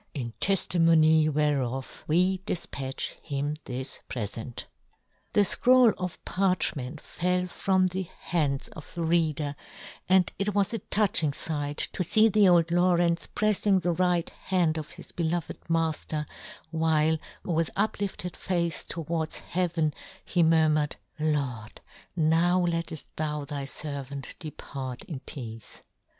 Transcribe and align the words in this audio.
In 0.15 0.33
teftimony 0.41 1.31
whereof 1.31 2.05
we" 2.07 2.39
defpatch 2.39 3.17
him 3.21 3.55
this 3.65 3.99
prefent." 4.09 4.65
The 5.33 5.41
fcroll 5.41 5.93
of 5.95 6.25
parchment 6.25 6.99
fell 6.99 7.45
from 7.45 7.85
the 7.85 8.09
hands 8.17 8.67
of 8.69 8.91
the 8.95 9.03
reader, 9.03 9.55
and 10.09 10.33
it 10.39 10.55
was 10.55 10.73
a 10.73 10.79
touching 10.79 11.31
fight 11.33 11.77
to 11.93 12.03
fee 12.03 12.29
the 12.29 12.49
old 12.49 12.71
Law 12.71 12.93
rence 12.95 13.27
preffing 13.35 13.79
the 13.83 13.91
right 13.91 14.31
hand 14.31 14.79
of 14.79 14.89
his 14.89 15.11
beloved 15.11 15.59
mafter, 15.69 16.25
while, 16.71 17.19
with 17.43 17.69
uplifted 17.75 18.35
face 18.35 18.83
towards 18.83 19.37
heaven, 19.37 19.93
he 20.25 20.41
murmured," 20.41 20.95
Lord, 21.19 21.79
now 22.15 22.59
letteft 22.61 23.03
thou 23.17 23.45
thy 23.45 23.65
fervant" 23.65 24.33
depart 24.39 25.03
in 25.03 25.19
peace 25.19 25.83